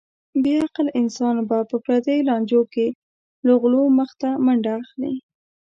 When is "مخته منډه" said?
3.99-4.71